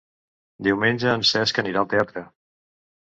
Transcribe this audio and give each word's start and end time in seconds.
Diumenge 0.67 1.13
en 1.17 1.25
Cesc 1.33 1.63
anirà 1.65 1.83
al 1.85 1.91
teatre. 1.93 2.25